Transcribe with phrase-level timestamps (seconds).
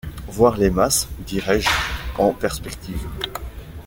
[0.27, 1.69] Voir les masses, dirai-je,
[2.17, 3.07] en perspective.